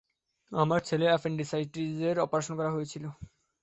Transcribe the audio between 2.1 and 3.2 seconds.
Operation করা হয়েছিলো।